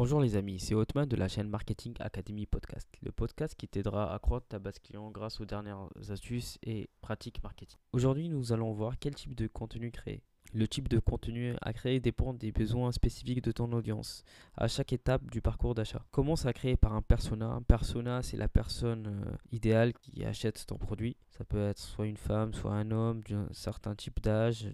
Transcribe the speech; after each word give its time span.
Bonjour 0.00 0.18
les 0.18 0.34
amis, 0.34 0.58
c'est 0.58 0.74
Otman 0.74 1.06
de 1.06 1.14
la 1.14 1.28
chaîne 1.28 1.50
Marketing 1.50 1.94
Academy 2.00 2.46
Podcast, 2.46 2.88
le 3.02 3.12
podcast 3.12 3.54
qui 3.54 3.68
t'aidera 3.68 4.14
à 4.14 4.18
croître 4.18 4.46
ta 4.48 4.58
base 4.58 4.78
client 4.78 5.10
grâce 5.10 5.42
aux 5.42 5.44
dernières 5.44 5.90
astuces 6.08 6.56
et 6.62 6.88
pratiques 7.02 7.42
marketing. 7.42 7.78
Aujourd'hui, 7.92 8.30
nous 8.30 8.54
allons 8.54 8.72
voir 8.72 8.98
quel 8.98 9.14
type 9.14 9.34
de 9.34 9.46
contenu 9.46 9.90
créer. 9.90 10.22
Le 10.52 10.66
type 10.66 10.88
de 10.88 10.98
contenu 10.98 11.54
à 11.62 11.72
créer 11.72 12.00
dépend 12.00 12.34
des 12.34 12.50
besoins 12.50 12.90
spécifiques 12.90 13.42
de 13.42 13.52
ton 13.52 13.72
audience 13.72 14.24
à 14.56 14.66
chaque 14.66 14.92
étape 14.92 15.30
du 15.30 15.40
parcours 15.40 15.76
d'achat. 15.76 16.04
Commence 16.10 16.44
à 16.44 16.52
créer 16.52 16.76
par 16.76 16.94
un 16.94 17.02
persona? 17.02 17.46
Un 17.46 17.62
persona, 17.62 18.22
c'est 18.22 18.36
la 18.36 18.48
personne 18.48 19.06
euh, 19.06 19.36
idéale 19.52 19.92
qui 19.92 20.24
achète 20.24 20.66
ton 20.66 20.76
produit. 20.76 21.16
Ça 21.30 21.44
peut 21.44 21.68
être 21.68 21.78
soit 21.78 22.06
une 22.06 22.16
femme, 22.16 22.52
soit 22.52 22.72
un 22.72 22.90
homme, 22.90 23.22
d'un 23.28 23.46
certain 23.52 23.94
type 23.94 24.20
d'âge, 24.20 24.68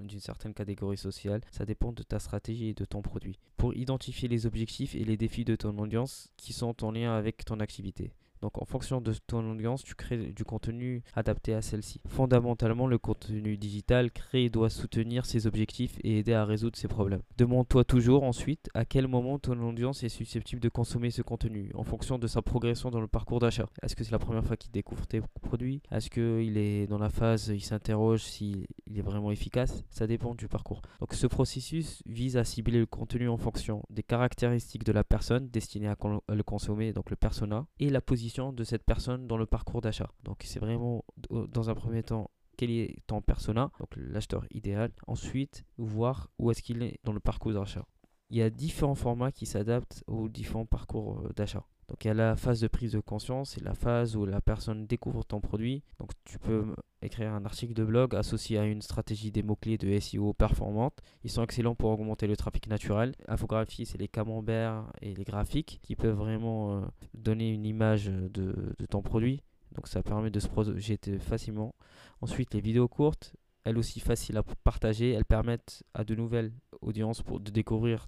d'une 0.00 0.20
certaine 0.20 0.52
catégorie 0.52 0.98
sociale. 0.98 1.40
Ça 1.50 1.64
dépend 1.64 1.92
de 1.92 2.02
ta 2.02 2.18
stratégie 2.18 2.68
et 2.68 2.74
de 2.74 2.84
ton 2.84 3.00
produit. 3.00 3.38
Pour 3.56 3.74
identifier 3.74 4.28
les 4.28 4.44
objectifs 4.44 4.94
et 4.94 5.04
les 5.04 5.16
défis 5.16 5.44
de 5.44 5.56
ton 5.56 5.78
audience 5.78 6.28
qui 6.36 6.52
sont 6.52 6.84
en 6.84 6.90
lien 6.90 7.14
avec 7.14 7.44
ton 7.44 7.58
activité. 7.60 8.12
Donc 8.42 8.60
en 8.60 8.64
fonction 8.64 9.00
de 9.00 9.14
ton 9.26 9.50
audience, 9.52 9.84
tu 9.84 9.94
crées 9.94 10.32
du 10.32 10.44
contenu 10.44 11.02
adapté 11.14 11.54
à 11.54 11.62
celle-ci. 11.62 12.00
Fondamentalement, 12.08 12.86
le 12.86 12.98
contenu 12.98 13.56
digital 13.56 14.10
créé 14.10 14.50
doit 14.50 14.68
soutenir 14.68 15.24
ses 15.24 15.46
objectifs 15.46 15.96
et 16.02 16.18
aider 16.18 16.34
à 16.34 16.44
résoudre 16.44 16.76
ses 16.76 16.88
problèmes. 16.88 17.22
Demande-toi 17.38 17.84
toujours 17.84 18.24
ensuite 18.24 18.68
à 18.74 18.84
quel 18.84 19.06
moment 19.06 19.38
ton 19.38 19.60
audience 19.62 20.02
est 20.02 20.08
susceptible 20.08 20.60
de 20.60 20.68
consommer 20.68 21.10
ce 21.10 21.22
contenu 21.22 21.70
en 21.74 21.84
fonction 21.84 22.18
de 22.18 22.26
sa 22.26 22.42
progression 22.42 22.90
dans 22.90 23.00
le 23.00 23.06
parcours 23.06 23.38
d'achat. 23.38 23.66
Est-ce 23.82 23.94
que 23.94 24.02
c'est 24.02 24.10
la 24.10 24.18
première 24.18 24.44
fois 24.44 24.56
qu'il 24.56 24.72
découvre 24.72 25.06
tes 25.06 25.22
produits? 25.40 25.80
Est-ce 25.92 26.10
qu'il 26.10 26.58
est 26.58 26.88
dans 26.88 26.98
la 26.98 27.10
phase, 27.10 27.48
il 27.48 27.60
s'interroge 27.60 28.22
s'il 28.22 28.66
est 28.92 29.02
vraiment 29.02 29.30
efficace? 29.30 29.84
Ça 29.90 30.08
dépend 30.08 30.34
du 30.34 30.48
parcours. 30.48 30.82
Donc 30.98 31.14
ce 31.14 31.28
processus 31.28 32.02
vise 32.06 32.36
à 32.36 32.44
cibler 32.44 32.80
le 32.80 32.86
contenu 32.86 33.28
en 33.28 33.36
fonction 33.36 33.82
des 33.88 34.02
caractéristiques 34.02 34.84
de 34.84 34.92
la 34.92 35.04
personne 35.04 35.48
destinée 35.48 35.86
à 35.88 35.96
le 36.28 36.42
consommer, 36.42 36.92
donc 36.92 37.08
le 37.08 37.16
persona, 37.16 37.66
et 37.78 37.88
la 37.88 38.00
position 38.00 38.31
de 38.38 38.64
cette 38.64 38.84
personne 38.84 39.26
dans 39.26 39.36
le 39.36 39.46
parcours 39.46 39.80
d'achat. 39.80 40.10
Donc 40.24 40.42
c'est 40.44 40.58
vraiment 40.58 41.04
dans 41.30 41.70
un 41.70 41.74
premier 41.74 42.02
temps 42.02 42.30
quel 42.56 42.70
est 42.70 42.96
ton 43.06 43.20
persona, 43.20 43.70
donc 43.78 43.88
l'acheteur 43.96 44.44
idéal. 44.50 44.92
Ensuite, 45.06 45.64
voir 45.78 46.30
où 46.38 46.50
est-ce 46.50 46.62
qu'il 46.62 46.82
est 46.82 46.98
dans 47.04 47.12
le 47.12 47.20
parcours 47.20 47.52
d'achat. 47.52 47.86
Il 48.30 48.36
y 48.36 48.42
a 48.42 48.50
différents 48.50 48.94
formats 48.94 49.32
qui 49.32 49.46
s'adaptent 49.46 50.04
aux 50.06 50.28
différents 50.28 50.66
parcours 50.66 51.20
euh, 51.20 51.32
d'achat. 51.34 51.66
Donc 51.88 52.04
il 52.04 52.08
y 52.08 52.10
a 52.10 52.14
la 52.14 52.36
phase 52.36 52.60
de 52.60 52.68
prise 52.68 52.92
de 52.92 53.00
conscience, 53.00 53.50
c'est 53.50 53.62
la 53.62 53.74
phase 53.74 54.16
où 54.16 54.24
la 54.24 54.40
personne 54.40 54.86
découvre 54.86 55.24
ton 55.24 55.40
produit. 55.40 55.82
Donc 55.98 56.12
tu 56.24 56.38
peux 56.38 56.74
écrire 57.02 57.32
un 57.34 57.44
article 57.44 57.74
de 57.74 57.84
blog 57.84 58.14
associé 58.14 58.56
à 58.56 58.64
une 58.64 58.80
stratégie 58.80 59.30
des 59.30 59.42
mots-clés 59.42 59.76
de 59.76 59.98
SEO 59.98 60.32
performante. 60.32 61.00
Ils 61.24 61.30
sont 61.30 61.42
excellents 61.42 61.74
pour 61.74 61.90
augmenter 61.90 62.26
le 62.26 62.36
trafic 62.36 62.66
naturel. 62.68 63.14
Infographie, 63.28 63.84
c'est 63.84 63.98
les 63.98 64.08
camemberts 64.08 64.90
et 65.02 65.12
les 65.12 65.24
graphiques 65.24 65.80
qui 65.82 65.94
peuvent 65.94 66.16
vraiment 66.16 66.78
euh, 66.78 66.80
donner 67.22 67.50
une 67.52 67.64
image 67.64 68.06
de, 68.06 68.74
de 68.78 68.86
ton 68.86 69.02
produit. 69.02 69.42
Donc 69.74 69.88
ça 69.88 70.02
permet 70.02 70.30
de 70.30 70.40
se 70.40 70.48
projeter 70.48 71.18
facilement. 71.18 71.74
Ensuite, 72.20 72.52
les 72.54 72.60
vidéos 72.60 72.88
courtes, 72.88 73.34
elles 73.64 73.78
aussi 73.78 74.00
faciles 74.00 74.36
à 74.36 74.42
partager. 74.42 75.12
Elles 75.12 75.24
permettent 75.24 75.82
à 75.94 76.04
de 76.04 76.14
nouvelles 76.14 76.52
audiences 76.80 77.22
pour, 77.22 77.40
de 77.40 77.50
découvrir 77.50 78.06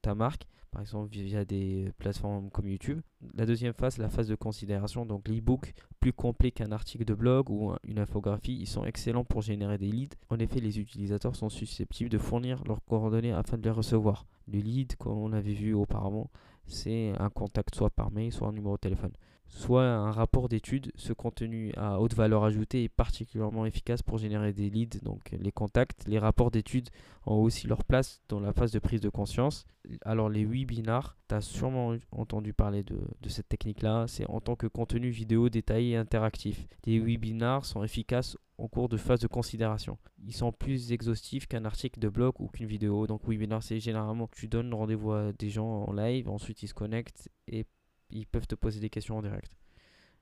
ta 0.00 0.14
marque, 0.14 0.46
par 0.70 0.80
exemple 0.80 1.10
via 1.10 1.44
des 1.44 1.90
plateformes 1.98 2.50
comme 2.50 2.68
YouTube. 2.68 3.00
La 3.34 3.44
deuxième 3.44 3.74
phase, 3.74 3.98
la 3.98 4.08
phase 4.08 4.28
de 4.28 4.36
considération. 4.36 5.04
Donc 5.04 5.28
l'e-book, 5.28 5.74
plus 6.00 6.12
complet 6.12 6.50
qu'un 6.50 6.72
article 6.72 7.04
de 7.04 7.14
blog 7.14 7.50
ou 7.50 7.72
une 7.84 7.98
infographie, 7.98 8.56
ils 8.58 8.68
sont 8.68 8.84
excellents 8.84 9.24
pour 9.24 9.42
générer 9.42 9.76
des 9.76 9.90
leads. 9.90 10.16
En 10.30 10.38
effet, 10.38 10.60
les 10.60 10.78
utilisateurs 10.78 11.36
sont 11.36 11.50
susceptibles 11.50 12.10
de 12.10 12.18
fournir 12.18 12.62
leurs 12.64 12.84
coordonnées 12.84 13.32
afin 13.32 13.58
de 13.58 13.64
les 13.64 13.70
recevoir. 13.70 14.24
Le 14.46 14.60
lead, 14.60 14.96
comme 14.96 15.18
on 15.18 15.28
l'avait 15.28 15.52
vu 15.52 15.74
auparavant, 15.74 16.30
c'est 16.66 17.12
un 17.18 17.30
contact 17.30 17.74
soit 17.74 17.90
par 17.90 18.10
mail, 18.10 18.32
soit 18.32 18.48
un 18.48 18.52
numéro 18.52 18.74
de 18.76 18.80
téléphone 18.80 19.12
soit 19.52 19.84
un 19.84 20.10
rapport 20.10 20.48
d'étude. 20.48 20.92
Ce 20.96 21.12
contenu 21.12 21.72
à 21.76 22.00
haute 22.00 22.14
valeur 22.14 22.44
ajoutée 22.44 22.84
est 22.84 22.88
particulièrement 22.88 23.66
efficace 23.66 24.02
pour 24.02 24.18
générer 24.18 24.52
des 24.52 24.70
leads, 24.70 25.00
donc 25.02 25.30
les 25.30 25.52
contacts. 25.52 26.04
Les 26.08 26.18
rapports 26.18 26.50
d'études 26.50 26.88
ont 27.26 27.36
aussi 27.36 27.66
leur 27.66 27.84
place 27.84 28.22
dans 28.28 28.40
la 28.40 28.52
phase 28.52 28.72
de 28.72 28.78
prise 28.78 29.00
de 29.00 29.08
conscience. 29.08 29.66
Alors 30.04 30.28
les 30.28 30.44
webinars, 30.44 31.16
tu 31.28 31.34
as 31.34 31.40
sûrement 31.40 31.94
entendu 32.10 32.52
parler 32.52 32.82
de, 32.82 32.98
de 33.20 33.28
cette 33.28 33.48
technique-là, 33.48 34.06
c'est 34.08 34.26
en 34.28 34.40
tant 34.40 34.56
que 34.56 34.66
contenu 34.66 35.10
vidéo 35.10 35.48
détaillé 35.48 35.90
et 35.90 35.96
interactif. 35.96 36.66
Les 36.86 36.98
webinars 36.98 37.64
sont 37.64 37.84
efficaces 37.84 38.36
en 38.62 38.68
cours 38.68 38.88
de 38.88 38.96
phase 38.96 39.18
de 39.18 39.26
considération. 39.26 39.98
Ils 40.24 40.34
sont 40.34 40.52
plus 40.52 40.92
exhaustifs 40.92 41.48
qu'un 41.48 41.64
article 41.64 41.98
de 41.98 42.08
blog 42.08 42.34
ou 42.38 42.46
qu'une 42.46 42.66
vidéo. 42.66 43.08
Donc 43.08 43.26
webinar, 43.26 43.60
c'est 43.60 43.80
généralement 43.80 44.28
tu 44.28 44.46
donnes 44.46 44.72
rendez-vous 44.72 45.12
à 45.12 45.32
des 45.32 45.50
gens 45.50 45.84
en 45.84 45.92
live, 45.92 46.28
ensuite 46.28 46.62
ils 46.62 46.68
se 46.68 46.74
connectent 46.74 47.28
et 47.48 47.66
ils 48.10 48.26
peuvent 48.26 48.46
te 48.46 48.54
poser 48.54 48.78
des 48.78 48.88
questions 48.88 49.18
en 49.18 49.22
direct. 49.22 49.56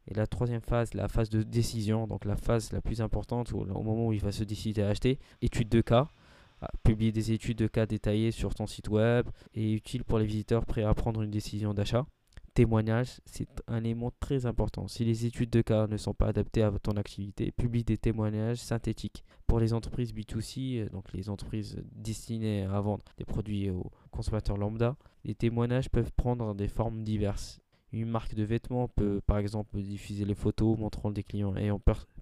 Et 0.07 0.15
la 0.15 0.27
troisième 0.27 0.63
phase, 0.63 0.95
la 0.95 1.09
phase 1.09 1.29
de 1.29 1.43
décision, 1.43 2.07
donc 2.07 2.25
la 2.25 2.37
phase 2.37 2.73
la 2.73 2.81
plus 2.81 3.03
importante 3.03 3.53
au, 3.53 3.65
moment 3.67 4.07
où 4.07 4.13
il 4.15 4.21
va 4.21 4.33
se 4.33 4.45
décider 4.45 4.83
à 4.83 4.89
acheter, 4.89 5.19
étude 5.43 5.69
de 5.69 5.83
cas. 5.83 6.09
Ah, 6.63 6.71
publier 6.83 7.13
des 7.13 7.33
études 7.33 7.59
de 7.59 7.67
cas 7.67 7.87
détaillées 7.87 8.33
sur 8.33 8.55
ton 8.55 8.67
site 8.67 8.89
web 8.89 9.27
et 9.55 9.73
utile 9.73 10.05
pour 10.05 10.19
les 10.19 10.27
visiteurs 10.27 10.67
prêts 10.67 10.83
à 10.83 10.93
prendre 10.95 11.23
une 11.23 11.31
décision 11.31 11.73
d'achat. 11.73 12.07
Témoignage, 12.61 13.23
c'est 13.25 13.49
un 13.69 13.83
élément 13.83 14.13
très 14.21 14.45
important. 14.45 14.87
Si 14.87 15.03
les 15.03 15.25
études 15.25 15.49
de 15.49 15.63
cas 15.63 15.87
ne 15.87 15.97
sont 15.97 16.13
pas 16.13 16.27
adaptées 16.27 16.63
à 16.63 16.71
ton 16.71 16.99
activité, 16.99 17.53
publie 17.53 17.85
des 17.85 17.97
témoignages 17.97 18.59
synthétiques. 18.59 19.25
Pour 19.47 19.61
les 19.61 19.73
entreprises 19.73 20.13
B2C, 20.13 20.81
euh, 20.81 20.89
donc 20.91 21.11
les 21.15 21.31
entreprises 21.31 21.83
destinées 21.93 22.65
à 22.65 22.79
vendre 22.83 23.03
des 23.17 23.25
produits 23.25 23.71
aux 23.71 23.91
consommateurs 24.11 24.59
lambda, 24.59 24.95
les 25.25 25.35
témoignages 25.35 25.89
peuvent 25.89 26.13
prendre 26.13 26.55
des 26.55 26.69
formes 26.69 27.03
diverses. 27.03 27.63
Une 27.95 28.11
marque 28.11 28.35
de 28.35 28.45
vêtements 28.45 28.89
peut 28.89 29.23
par 29.27 29.39
exemple 29.39 29.81
diffuser 29.81 30.27
les 30.27 30.35
photos 30.35 30.79
montrant 30.79 31.11
des 31.11 31.23
clients 31.23 31.57
ayant 31.57 31.79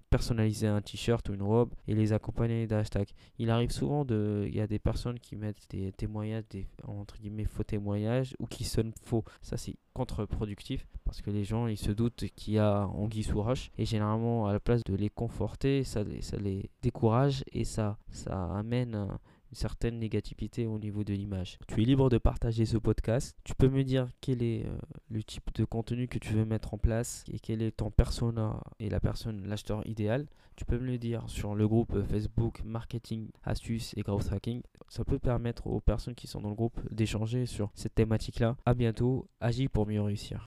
personnalisé 0.09 0.67
un 0.67 0.81
t-shirt 0.81 1.27
ou 1.29 1.33
une 1.33 1.43
robe 1.43 1.73
et 1.87 1.93
les 1.93 2.13
accompagner 2.13 2.67
d'hashtags. 2.67 3.09
Il 3.37 3.49
arrive 3.49 3.71
souvent 3.71 4.05
de, 4.05 4.45
il 4.47 4.55
y 4.55 4.61
a 4.61 4.67
des 4.67 4.79
personnes 4.79 5.19
qui 5.19 5.35
mettent 5.35 5.67
des 5.69 5.91
témoignages, 5.91 6.43
entre 6.85 7.17
guillemets 7.17 7.45
faux 7.45 7.63
témoignages 7.63 8.35
ou 8.39 8.47
qui 8.47 8.63
sonnent 8.63 8.93
faux. 9.03 9.23
Ça 9.41 9.57
c'est 9.57 9.75
contre-productif 9.93 10.87
parce 11.05 11.21
que 11.21 11.29
les 11.29 11.43
gens 11.43 11.67
ils 11.67 11.77
se 11.77 11.91
doutent 11.91 12.25
qu'il 12.35 12.53
y 12.53 12.59
a 12.59 12.87
anguille 12.87 13.23
sous 13.23 13.41
roche 13.41 13.71
et 13.77 13.85
généralement 13.85 14.47
à 14.47 14.53
la 14.53 14.59
place 14.59 14.83
de 14.83 14.95
les 14.95 15.09
conforter, 15.09 15.83
ça, 15.83 16.03
ça 16.21 16.37
les 16.37 16.69
décourage 16.81 17.43
et 17.51 17.63
ça, 17.63 17.97
ça 18.11 18.51
amène 18.55 19.07
une 19.51 19.55
certaine 19.55 19.99
négativité 19.99 20.65
au 20.67 20.79
niveau 20.79 21.03
de 21.03 21.13
l'image. 21.13 21.57
Tu 21.67 21.81
es 21.81 21.85
libre 21.85 22.09
de 22.09 22.17
partager 22.17 22.65
ce 22.65 22.77
podcast. 22.77 23.35
Tu 23.43 23.53
peux 23.55 23.69
me 23.69 23.83
dire 23.83 24.07
quel 24.21 24.43
est 24.43 24.65
euh, 24.65 24.77
le 25.09 25.23
type 25.23 25.53
de 25.55 25.65
contenu 25.65 26.07
que 26.07 26.19
tu 26.19 26.33
veux 26.33 26.45
mettre 26.45 26.73
en 26.73 26.77
place 26.77 27.23
et 27.31 27.39
quel 27.39 27.61
est 27.61 27.71
ton 27.71 27.91
persona 27.91 28.61
et 28.79 28.89
la 28.89 28.99
personne, 28.99 29.45
l'acheteur 29.47 29.85
idéal. 29.87 30.27
Tu 30.55 30.65
peux 30.65 30.77
me 30.77 30.87
le 30.87 30.97
dire 30.97 31.23
sur 31.27 31.55
le 31.55 31.67
groupe 31.67 32.03
Facebook 32.03 32.61
Marketing, 32.65 33.29
Astuces 33.43 33.93
et 33.95 34.01
Growth 34.01 34.31
Hacking. 34.31 34.61
Ça 34.89 35.05
peut 35.05 35.17
permettre 35.17 35.67
aux 35.67 35.79
personnes 35.79 36.15
qui 36.15 36.27
sont 36.27 36.41
dans 36.41 36.49
le 36.49 36.55
groupe 36.55 36.77
d'échanger 36.91 37.45
sur 37.45 37.71
cette 37.75 37.95
thématique-là. 37.95 38.57
À 38.65 38.73
bientôt. 38.73 39.29
Agis 39.39 39.69
pour 39.69 39.87
mieux 39.87 40.01
réussir. 40.01 40.37